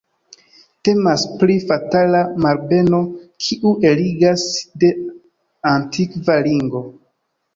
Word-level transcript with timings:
Temas 0.87 1.23
pri 1.41 1.57
fatala 1.71 2.21
malbeno 2.45 3.01
kiu 3.47 3.73
eligas 3.89 4.45
de 4.85 4.91
antikva 5.73 6.39
ringo. 6.49 6.83